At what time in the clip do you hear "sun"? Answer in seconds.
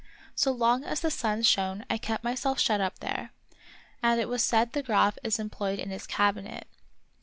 1.11-1.43